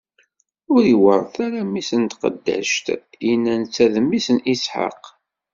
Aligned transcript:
Ur 0.73 0.83
iweṛṛet 0.93 1.35
ara 1.45 1.61
mmi-s 1.67 1.89
n 2.01 2.03
tqeddact-inna 2.11 3.53
netta 3.61 3.85
d 3.93 3.95
mmi 4.03 4.19
Isḥaq! 4.53 5.03